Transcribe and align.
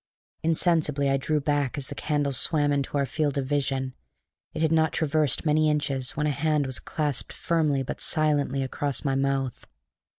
Insensibly 0.41 1.11
I 1.11 1.17
drew 1.17 1.39
back 1.39 1.77
as 1.77 1.89
the 1.89 1.93
candle 1.93 2.31
swam 2.31 2.71
into 2.71 2.97
our 2.97 3.05
field 3.05 3.37
of 3.37 3.45
vision: 3.45 3.93
it 4.51 4.63
had 4.63 4.71
not 4.71 4.93
traversed 4.93 5.45
many 5.45 5.69
inches 5.69 6.17
when 6.17 6.25
a 6.25 6.31
hand 6.31 6.65
was 6.65 6.79
clapped 6.79 7.31
firmly 7.31 7.83
but 7.83 8.01
silently 8.01 8.63
across 8.63 9.05
my 9.05 9.13
mouth. 9.13 9.67